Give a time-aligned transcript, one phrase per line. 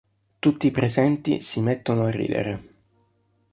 [0.39, 2.63] Tutti i presenti si mettono a ridere.